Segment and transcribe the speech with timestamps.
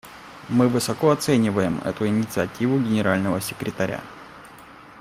[0.49, 4.01] Мы высоко оцениваем эту инициативу Генерального секретаря.